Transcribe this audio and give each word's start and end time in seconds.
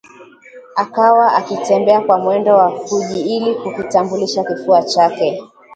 Akawa 0.75 1.27
akitembea 1.35 2.01
kwa 2.01 2.17
mwendo 2.19 2.53
wa 2.57 2.71
puji 2.71 3.21
ili 3.35 3.55
kukitambulisha 3.55 4.43
kifua 4.43 4.83
chake 4.83 5.43